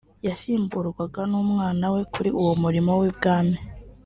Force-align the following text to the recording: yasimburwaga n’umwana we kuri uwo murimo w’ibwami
yasimburwaga 0.27 1.21
n’umwana 1.31 1.85
we 1.93 2.01
kuri 2.13 2.29
uwo 2.41 2.53
murimo 2.63 2.91
w’ibwami 2.99 3.57